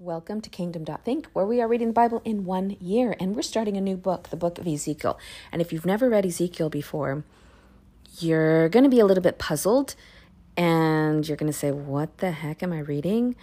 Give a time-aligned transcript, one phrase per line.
[0.00, 3.76] Welcome to Kingdom.think, where we are reading the Bible in one year, and we're starting
[3.76, 5.16] a new book, the book of Ezekiel.
[5.52, 7.22] And if you've never read Ezekiel before,
[8.18, 9.94] you're going to be a little bit puzzled
[10.56, 13.36] and you're going to say, What the heck am I reading?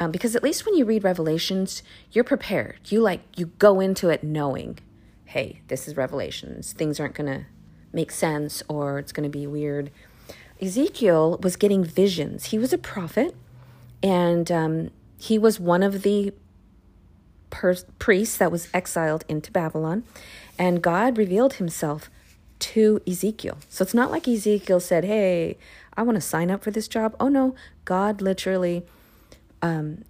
[0.00, 2.78] Um, because at least when you read Revelations, you're prepared.
[2.86, 4.78] You like, you go into it knowing,
[5.26, 6.72] hey, this is Revelations.
[6.72, 7.44] Things aren't going to
[7.92, 9.90] make sense or it's going to be weird.
[10.58, 12.46] Ezekiel was getting visions.
[12.46, 13.36] He was a prophet
[14.02, 16.32] and um, he was one of the
[17.50, 20.04] per- priests that was exiled into Babylon,
[20.58, 22.10] and God revealed himself
[22.60, 23.58] to Ezekiel.
[23.68, 25.58] So it's not like Ezekiel said, Hey,
[25.96, 27.14] I want to sign up for this job.
[27.18, 27.54] Oh no,
[27.84, 28.84] God literally
[29.62, 30.04] um,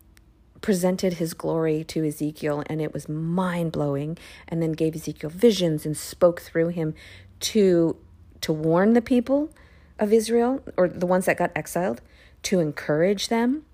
[0.60, 5.86] presented his glory to Ezekiel, and it was mind blowing, and then gave Ezekiel visions
[5.86, 6.94] and spoke through him
[7.40, 7.96] to
[8.40, 9.50] to warn the people
[9.98, 12.00] of Israel or the ones that got exiled,
[12.44, 13.64] to encourage them,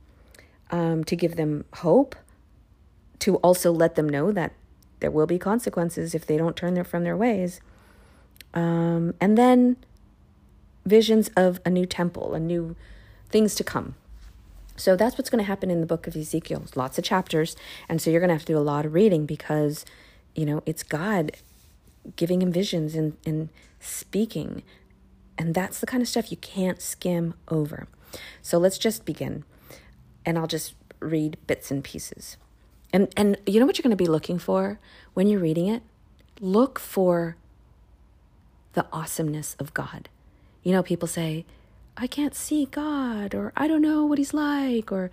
[0.70, 2.16] um, to give them hope,
[3.20, 4.52] to also let them know that
[5.00, 7.60] there will be consequences if they don't turn their, from their ways.
[8.54, 9.76] Um, and then
[10.86, 12.76] visions of a new temple, a new
[13.30, 13.94] things to come.
[14.76, 16.64] So that's what's going to happen in the book of Ezekiel.
[16.74, 17.56] Lots of chapters.
[17.88, 19.84] And so you're going to have to do a lot of reading because,
[20.34, 21.32] you know, it's God
[22.16, 24.62] giving him visions and, and speaking.
[25.38, 27.86] And that's the kind of stuff you can't skim over.
[28.42, 29.44] So let's just begin
[30.24, 32.36] and I'll just read bits and pieces.
[32.92, 34.78] And and you know what you're going to be looking for
[35.14, 35.82] when you're reading it?
[36.40, 37.36] Look for
[38.74, 40.08] the awesomeness of God.
[40.62, 41.44] You know, people say,
[41.96, 45.10] I can't see God, or I don't know what he's like, or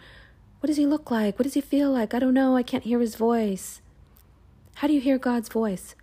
[0.59, 1.37] what does he look like?
[1.37, 2.13] What does he feel like?
[2.13, 2.55] I don't know.
[2.55, 3.81] I can't hear his voice.
[4.75, 5.95] How do you hear God's voice?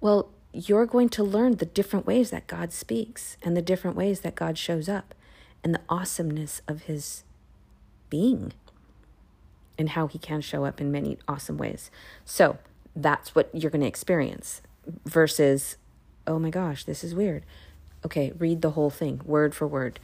[0.00, 4.20] Well, you're going to learn the different ways that God speaks and the different ways
[4.20, 5.14] that God shows up
[5.62, 7.24] and the awesomeness of his
[8.10, 8.52] being
[9.78, 11.90] and how he can show up in many awesome ways.
[12.24, 12.58] So
[12.94, 14.62] that's what you're going to experience
[15.04, 15.76] versus,
[16.26, 17.44] oh my gosh, this is weird.
[18.04, 19.98] Okay, read the whole thing, word for word.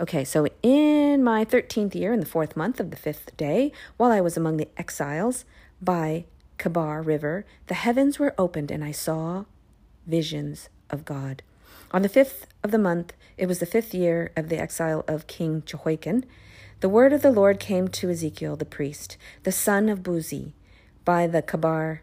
[0.00, 4.10] Okay, so in my 13th year, in the fourth month of the fifth day, while
[4.10, 5.44] I was among the exiles
[5.80, 6.24] by
[6.58, 9.44] Kabar River, the heavens were opened and I saw
[10.06, 11.42] visions of God.
[11.90, 15.26] On the fifth of the month, it was the fifth year of the exile of
[15.26, 16.24] King Jehoiakim.
[16.82, 20.50] The word of the Lord came to Ezekiel the priest, the son of Buzi,
[21.04, 22.00] by the Kebar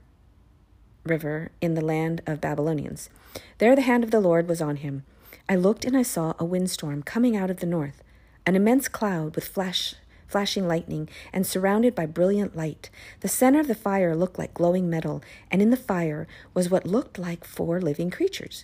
[1.03, 3.09] river in the land of Babylonians.
[3.57, 5.03] There the hand of the Lord was on him.
[5.49, 8.01] I looked and I saw a windstorm coming out of the north,
[8.45, 9.95] an immense cloud with flash
[10.29, 12.89] flashing lightning and surrounded by brilliant light.
[13.19, 16.87] The center of the fire looked like glowing metal, and in the fire was what
[16.87, 18.63] looked like four living creatures.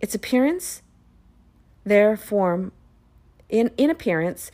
[0.00, 0.82] Its appearance,
[1.84, 2.72] their form,
[3.48, 4.50] in, in appearance,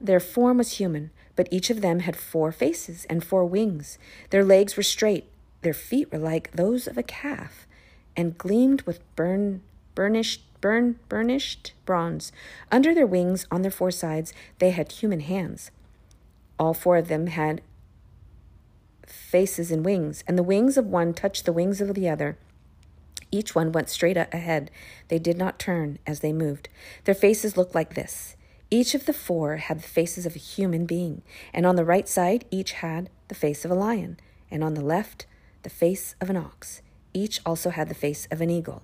[0.00, 3.98] their form was human, but each of them had four faces and four wings.
[4.30, 5.26] Their legs were straight,
[5.62, 7.66] their feet were like those of a calf,
[8.16, 9.62] and gleamed with burn,
[9.94, 12.32] burnished, burn, burnished bronze.
[12.70, 15.70] Under their wings, on their four sides, they had human hands.
[16.58, 17.60] All four of them had
[19.06, 22.38] faces and wings, and the wings of one touched the wings of the other.
[23.30, 24.70] Each one went straight ahead.
[25.08, 26.68] They did not turn as they moved.
[27.04, 28.35] Their faces looked like this.
[28.70, 31.22] Each of the four had the faces of a human being,
[31.54, 34.18] and on the right side, each had the face of a lion,
[34.50, 35.26] and on the left,
[35.62, 36.82] the face of an ox.
[37.14, 38.82] Each also had the face of an eagle.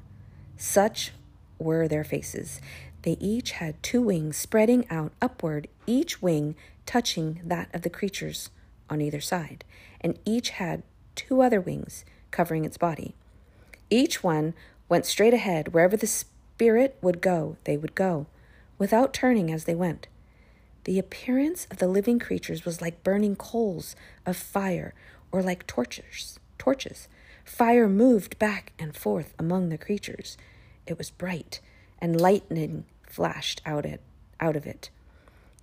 [0.57, 1.13] Such
[1.59, 2.61] were their faces.
[3.03, 6.55] They each had two wings spreading out upward, each wing
[6.87, 8.51] touching that of the creatures
[8.89, 9.65] on either side,
[10.01, 10.85] and each had
[11.17, 13.17] two other wings covering its body.
[13.91, 14.55] Each one
[14.89, 15.75] went straight ahead.
[15.75, 18.27] Wherever the Spirit would go, they would go
[18.83, 20.09] without turning as they went.
[20.83, 23.95] The appearance of the living creatures was like burning coals
[24.27, 24.93] of fire
[25.31, 26.41] or like torches.
[26.59, 27.07] Torches.
[27.45, 30.37] Fire moved back and forth among the creatures.
[30.85, 31.61] It was bright,
[32.01, 34.01] and lightning flashed out it
[34.41, 34.91] out of it.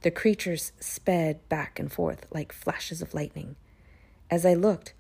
[0.03, 3.57] The creatures sped back and forth like flashes of lightning.
[4.31, 4.93] As I looked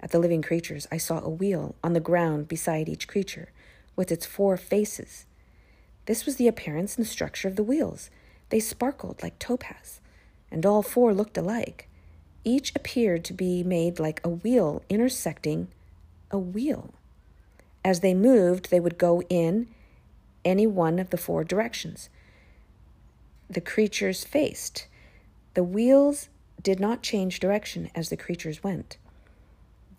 [0.00, 3.50] at the living creatures, I saw a wheel on the ground beside each creature,
[3.94, 5.26] with its four faces.
[6.06, 8.10] This was the appearance and structure of the wheels.
[8.48, 10.00] They sparkled like topaz,
[10.50, 11.88] and all four looked alike.
[12.44, 15.68] Each appeared to be made like a wheel intersecting
[16.30, 16.94] a wheel.
[17.84, 19.68] As they moved, they would go in
[20.44, 22.08] any one of the four directions
[23.48, 24.86] the creatures faced.
[25.54, 26.28] The wheels
[26.62, 28.96] did not change direction as the creatures went.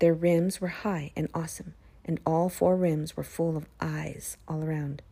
[0.00, 1.74] Their rims were high and awesome,
[2.04, 5.02] and all four rims were full of eyes all around.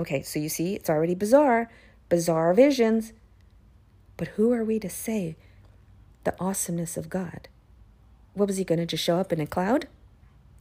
[0.00, 1.70] Okay, so you see, it's already bizarre,
[2.08, 3.12] bizarre visions.
[4.16, 5.36] But who are we to say
[6.24, 7.48] the awesomeness of God.
[8.34, 9.88] What was he going to just show up in a cloud?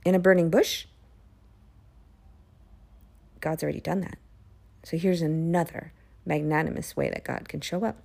[0.06, 0.86] In a burning bush?
[3.42, 4.18] God's already done that.
[4.84, 5.94] So here's another
[6.26, 7.98] magnanimous way that God can show up.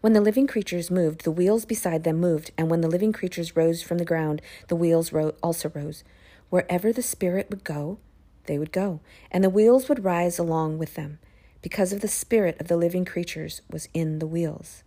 [0.00, 3.56] When the living creatures moved, the wheels beside them moved, and when the living creatures
[3.56, 6.04] rose from the ground, the wheels ro- also rose.
[6.50, 7.98] Wherever the Spirit would go,
[8.46, 9.00] they would go,
[9.30, 11.18] and the wheels would rise along with them,
[11.60, 14.82] because of the Spirit of the living creatures was in the wheels.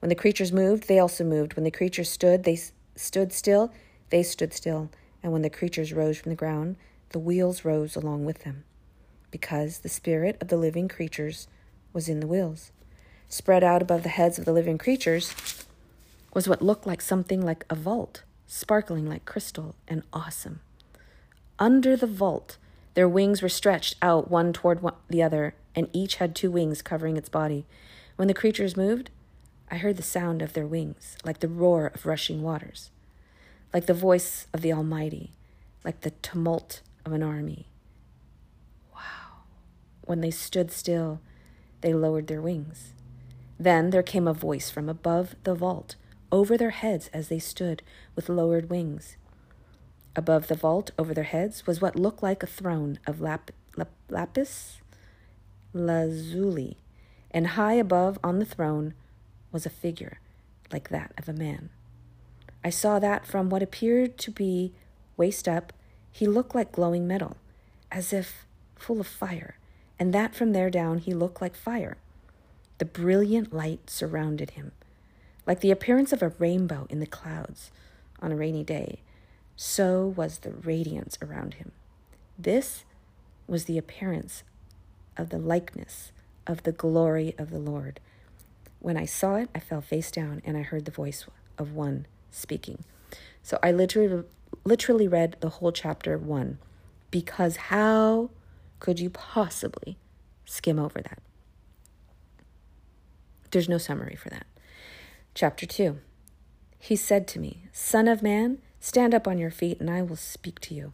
[0.00, 1.54] When the creatures moved, they also moved.
[1.54, 2.58] When the creatures stood, they
[2.96, 3.72] stood still,
[4.10, 4.90] they stood still.
[5.22, 6.76] And when the creatures rose from the ground,
[7.10, 8.64] the wheels rose along with them,
[9.30, 11.46] because the spirit of the living creatures
[11.92, 12.72] was in the wheels.
[13.28, 15.34] Spread out above the heads of the living creatures
[16.34, 20.60] was what looked like something like a vault, sparkling like crystal and awesome.
[21.58, 22.56] Under the vault,
[22.94, 26.82] their wings were stretched out one toward one, the other, and each had two wings
[26.82, 27.66] covering its body.
[28.16, 29.10] When the creatures moved,
[29.70, 32.90] I heard the sound of their wings, like the roar of rushing waters,
[33.72, 35.32] like the voice of the Almighty,
[35.84, 37.68] like the tumult of an army.
[38.94, 39.44] Wow.
[40.02, 41.20] When they stood still,
[41.80, 42.92] they lowered their wings.
[43.58, 45.96] Then there came a voice from above the vault,
[46.30, 47.82] over their heads as they stood
[48.14, 49.16] with lowered wings.
[50.14, 53.90] Above the vault, over their heads, was what looked like a throne of lap, lap,
[54.10, 54.82] lapis
[55.72, 56.76] lazuli,
[57.30, 58.94] and high above on the throne
[59.50, 60.20] was a figure
[60.70, 61.70] like that of a man.
[62.64, 64.72] I saw that from what appeared to be
[65.16, 65.72] waist up,
[66.10, 67.36] he looked like glowing metal,
[67.90, 69.56] as if full of fire,
[69.98, 71.96] and that from there down he looked like fire.
[72.78, 74.72] The brilliant light surrounded him,
[75.46, 77.70] like the appearance of a rainbow in the clouds
[78.20, 79.00] on a rainy day.
[79.64, 81.72] So was the radiance around him.
[82.38, 82.84] This
[83.46, 84.42] was the appearance
[85.16, 86.12] of the likeness
[86.46, 88.00] of the glory of the Lord
[88.82, 91.24] when I saw it, I fell face down and I heard the voice
[91.56, 92.84] of one speaking.
[93.42, 94.24] So I literally
[94.64, 96.58] literally read the whole chapter 1
[97.10, 98.30] because how
[98.80, 99.96] could you possibly
[100.44, 101.20] skim over that?
[103.52, 104.46] There's no summary for that.
[105.34, 105.98] Chapter 2.
[106.78, 110.16] He said to me, Son of man, stand up on your feet and I will
[110.16, 110.92] speak to you.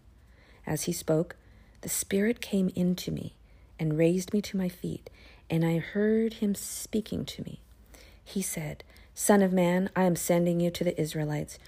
[0.66, 1.36] As he spoke,
[1.80, 3.34] the Spirit came into me
[3.80, 5.08] and raised me to my feet,
[5.48, 7.60] and I heard him speaking to me.
[8.22, 11.58] He said, Son of man, I am sending you to the Israelites,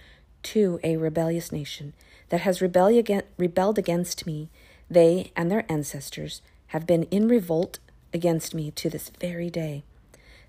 [0.43, 1.95] to a rebellious nation
[2.29, 4.51] that has rebelled against me.
[4.91, 7.79] They and their ancestors have been in revolt
[8.13, 9.85] against me to this very day.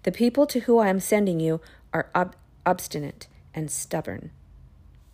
[0.04, 1.62] The people to whom I am sending you
[1.94, 2.36] are ob-
[2.66, 4.32] obstinate and stubborn.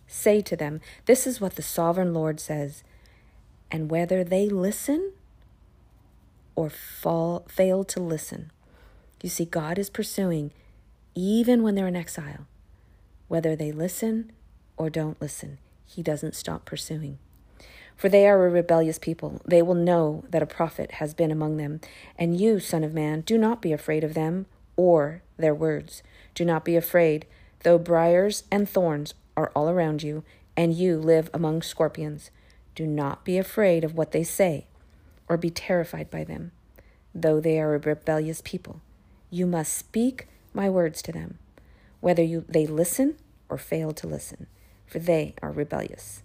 [0.07, 2.83] Say to them, This is what the sovereign Lord says.
[3.69, 5.11] And whether they listen
[6.55, 8.51] or fall, fail to listen,
[9.21, 10.51] you see, God is pursuing
[11.15, 12.45] even when they're in exile.
[13.27, 14.31] Whether they listen
[14.77, 17.17] or don't listen, he doesn't stop pursuing.
[17.95, 19.41] For they are a rebellious people.
[19.43, 21.81] They will know that a prophet has been among them.
[22.17, 24.45] And you, Son of Man, do not be afraid of them
[24.75, 26.03] or their words.
[26.35, 27.25] Do not be afraid,
[27.63, 30.23] though briars and thorns are all around you,
[30.57, 32.31] and you live among scorpions.
[32.75, 34.65] Do not be afraid of what they say,
[35.29, 36.51] or be terrified by them,
[37.15, 38.81] though they are a rebellious people.
[39.29, 41.37] You must speak my words to them,
[42.01, 43.17] whether you, they listen
[43.47, 44.47] or fail to listen,
[44.85, 46.23] for they are rebellious.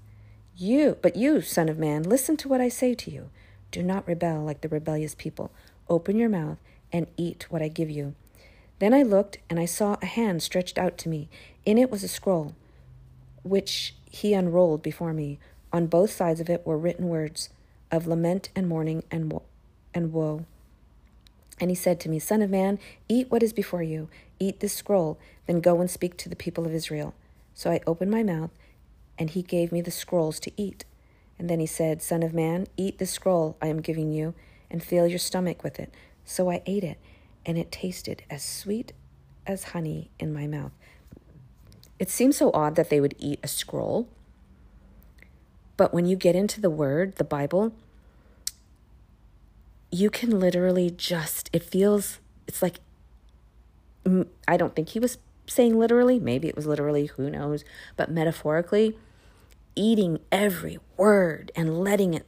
[0.56, 3.30] You, but you, son of man, listen to what I say to you.
[3.70, 5.50] Do not rebel like the rebellious people.
[5.88, 6.58] Open your mouth
[6.92, 8.14] and eat what I give you.
[8.78, 11.28] Then I looked, and I saw a hand stretched out to me.
[11.64, 12.54] In it was a scroll,
[13.42, 15.38] which he unrolled before me.
[15.72, 17.48] On both sides of it were written words
[17.90, 19.42] of lament and mourning and, wo-
[19.94, 20.46] and woe.
[21.60, 24.08] And he said to me, Son of man, eat what is before you,
[24.38, 27.14] eat this scroll, then go and speak to the people of Israel.
[27.54, 28.50] So I opened my mouth,
[29.18, 30.84] and he gave me the scrolls to eat.
[31.38, 34.34] And then he said, Son of man, eat this scroll I am giving you,
[34.70, 35.92] and fill your stomach with it.
[36.24, 36.98] So I ate it,
[37.44, 38.92] and it tasted as sweet
[39.46, 40.72] as honey in my mouth.
[42.02, 44.08] It seems so odd that they would eat a scroll.
[45.76, 47.72] But when you get into the word, the Bible,
[49.92, 52.18] you can literally just, it feels,
[52.48, 52.80] it's like,
[54.48, 57.64] I don't think he was saying literally, maybe it was literally, who knows,
[57.96, 58.98] but metaphorically,
[59.76, 62.26] eating every word and letting it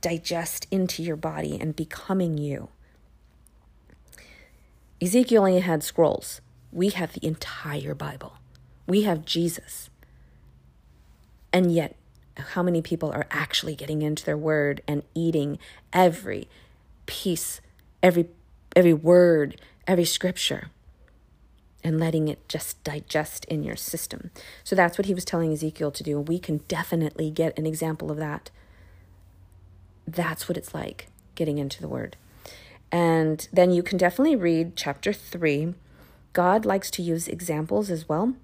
[0.00, 2.70] digest into your body and becoming you.
[4.98, 6.40] Ezekiel only had scrolls.
[6.72, 8.39] We have the entire Bible.
[8.90, 9.90] We have Jesus.
[11.52, 11.96] And yet,
[12.36, 15.58] how many people are actually getting into their word and eating
[15.92, 16.48] every
[17.06, 17.60] piece,
[18.02, 18.28] every
[18.76, 20.70] every word, every scripture.
[21.82, 24.30] and letting it just digest in your system.
[24.64, 26.20] So that's what he was telling Ezekiel to do.
[26.20, 28.50] We can definitely get an example of that.
[30.06, 32.16] That's what it's like getting into the word.
[32.92, 35.74] And then you can definitely read chapter 3.
[36.32, 38.34] God likes to use examples as well.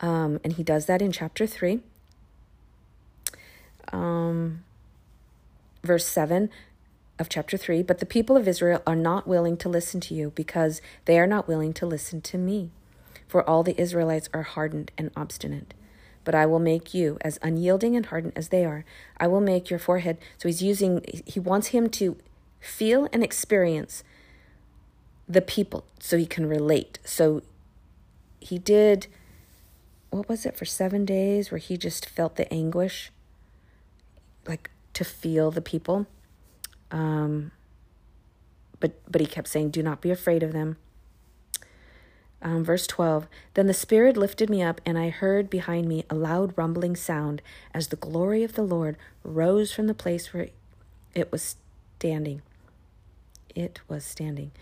[0.00, 1.80] Um, and he does that in chapter 3.
[3.92, 4.64] Um,
[5.82, 6.50] verse 7
[7.18, 10.32] of chapter 3 But the people of Israel are not willing to listen to you
[10.34, 12.70] because they are not willing to listen to me.
[13.28, 15.74] For all the Israelites are hardened and obstinate.
[16.24, 18.84] But I will make you as unyielding and hardened as they are.
[19.18, 20.18] I will make your forehead.
[20.38, 22.16] So he's using, he wants him to
[22.60, 24.02] feel and experience
[25.28, 26.98] the people so he can relate.
[27.04, 27.42] So
[28.40, 29.06] he did,
[30.14, 33.10] what was it, for seven days where he just felt the anguish,
[34.46, 36.06] like to feel the people.
[36.90, 37.50] Um,
[38.80, 40.76] but but he kept saying, "Do not be afraid of them."
[42.44, 46.14] Um, verse 12 Then the Spirit lifted me up, and I heard behind me a
[46.14, 47.40] loud rumbling sound
[47.72, 50.48] as the glory of the Lord rose from the place where
[51.14, 51.56] it was
[51.98, 52.42] standing.
[53.54, 54.52] It was standing.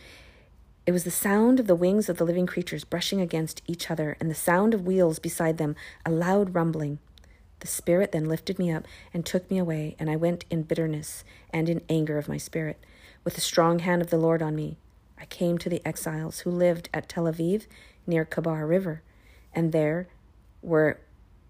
[0.85, 4.17] It was the sound of the wings of the living creatures brushing against each other,
[4.19, 6.99] and the sound of wheels beside them, a loud rumbling.
[7.61, 11.23] The Spirit then lifted me up and took me away, and I went in bitterness
[11.51, 12.85] and in anger of my spirit,
[13.23, 14.77] with the strong hand of the Lord on me.
[15.17, 17.67] I came to the exiles who lived at Tel Aviv
[18.05, 19.03] near Kebar River,
[19.55, 20.09] and there,
[20.63, 20.99] where,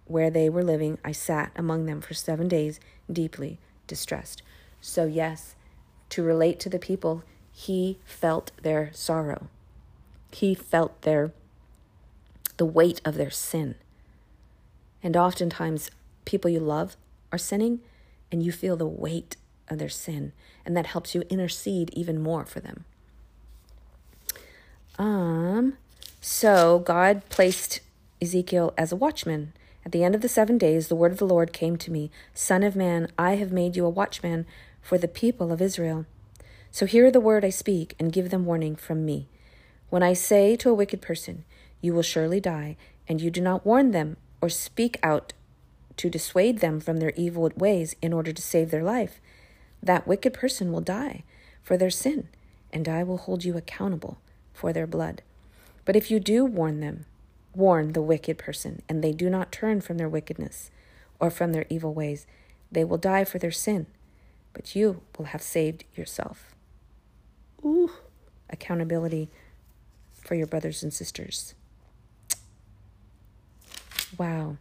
[0.04, 2.78] where they were living, I sat among them for seven days,
[3.10, 4.42] deeply distressed.
[4.82, 5.54] So, yes,
[6.10, 7.22] to relate to the people,
[7.52, 9.48] he felt their sorrow.
[10.32, 11.32] He felt their
[12.56, 13.74] the weight of their sin.
[15.02, 15.90] And oftentimes
[16.24, 16.96] people you love
[17.32, 17.80] are sinning
[18.30, 19.36] and you feel the weight
[19.68, 20.32] of their sin
[20.64, 22.84] and that helps you intercede even more for them
[24.98, 25.74] um
[26.20, 27.80] so god placed
[28.20, 29.52] ezekiel as a watchman
[29.84, 32.10] at the end of the seven days the word of the lord came to me
[32.34, 34.46] son of man i have made you a watchman
[34.80, 36.04] for the people of israel
[36.72, 39.28] so hear the word i speak and give them warning from me
[39.90, 41.44] when i say to a wicked person
[41.80, 42.76] you will surely die
[43.06, 45.32] and you do not warn them or speak out
[45.96, 49.20] to dissuade them from their evil ways in order to save their life,
[49.82, 51.22] that wicked person will die
[51.62, 52.28] for their sin,
[52.72, 54.18] and I will hold you accountable
[54.52, 55.22] for their blood.
[55.84, 57.06] But if you do warn them,
[57.54, 60.70] warn the wicked person, and they do not turn from their wickedness
[61.20, 62.26] or from their evil ways,
[62.70, 63.86] they will die for their sin,
[64.52, 66.51] but you will have saved yourself.
[67.64, 67.90] Ooh,
[68.50, 69.30] accountability
[70.22, 71.54] for your brothers and sisters.
[74.18, 74.56] Wow.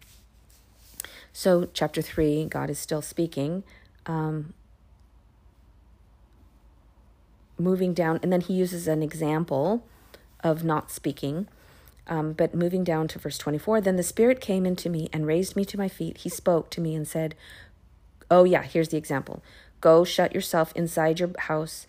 [1.33, 3.63] So, chapter 3, God is still speaking.
[4.05, 4.53] Um,
[7.57, 9.85] moving down, and then he uses an example
[10.43, 11.47] of not speaking.
[12.07, 15.55] Um, but moving down to verse 24, then the Spirit came into me and raised
[15.55, 16.19] me to my feet.
[16.19, 17.35] He spoke to me and said,
[18.29, 19.43] Oh, yeah, here's the example.
[19.81, 21.85] Go shut yourself inside your house,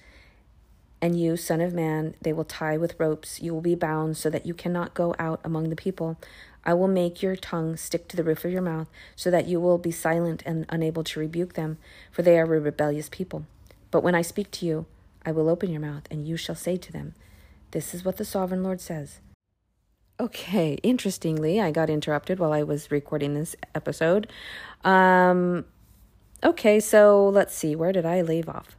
[1.03, 3.43] and you, son of man, they will tie with ropes.
[3.43, 6.17] You will be bound so that you cannot go out among the people.
[6.65, 9.61] I will make your tongue stick to the roof of your mouth, so that you
[9.61, 11.79] will be silent and unable to rebuke them,
[12.13, 13.45] for they are a rebellious people.
[13.91, 14.87] But when I speak to you,
[15.27, 17.15] I will open your mouth, and you shall say to them,
[17.73, 19.19] This is what the sovereign Lord says.
[20.21, 24.29] Okay, interestingly, I got interrupted while I was recording this episode.
[24.85, 25.65] Um,
[26.45, 28.77] okay, so let's see, where did I leave off?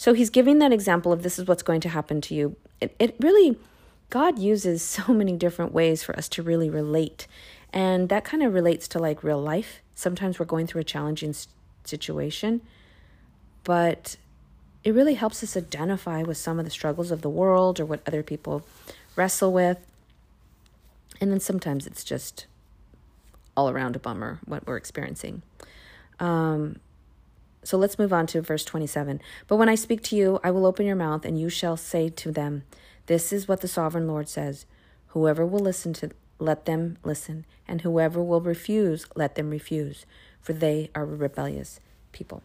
[0.00, 2.56] So he's giving that example of this is what's going to happen to you.
[2.80, 3.58] It, it really
[4.08, 7.26] God uses so many different ways for us to really relate.
[7.70, 9.82] And that kind of relates to like real life.
[9.94, 11.34] Sometimes we're going through a challenging
[11.84, 12.62] situation,
[13.62, 14.16] but
[14.84, 18.00] it really helps us identify with some of the struggles of the world or what
[18.06, 18.62] other people
[19.16, 19.76] wrestle with.
[21.20, 22.46] And then sometimes it's just
[23.54, 25.42] all around a bummer what we're experiencing.
[26.18, 26.80] Um,
[27.62, 29.20] so let's move on to verse 27.
[29.46, 32.08] But when I speak to you, I will open your mouth, and you shall say
[32.08, 32.64] to them,
[33.06, 34.66] this is what the sovereign Lord says
[35.08, 40.06] Whoever will listen to, let them listen, and whoever will refuse, let them refuse,
[40.40, 41.80] for they are rebellious
[42.12, 42.42] people.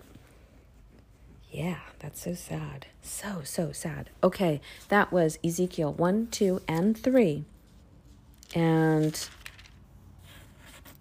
[1.52, 2.88] Yeah, that's so sad.
[3.02, 4.10] So, so sad.
[4.24, 7.46] Okay, that was Ezekiel 1, 2, and 3.
[8.56, 9.30] And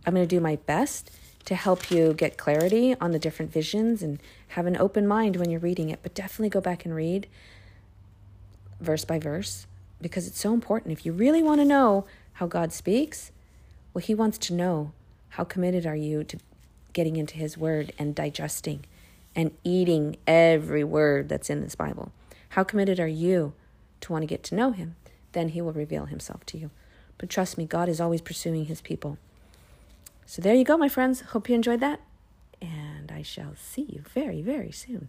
[0.06, 1.10] I'm going to do my best
[1.44, 5.50] to help you get clarity on the different visions and have an open mind when
[5.50, 6.00] you're reading it.
[6.02, 7.26] But definitely go back and read
[8.80, 9.66] verse by verse
[10.00, 10.92] because it's so important.
[10.92, 13.30] If you really want to know how God speaks,
[13.92, 14.92] well, He wants to know
[15.30, 16.38] how committed are you to
[16.92, 18.84] getting into His Word and digesting
[19.36, 22.12] and eating every word that's in this Bible.
[22.50, 23.52] How committed are you
[24.00, 24.94] to want to get to know Him?
[25.34, 26.70] then he will reveal himself to you.
[27.18, 29.18] But trust me, God is always pursuing his people.
[30.26, 31.20] So there you go, my friends.
[31.20, 32.00] Hope you enjoyed that.
[32.60, 35.08] And I shall see you very, very soon.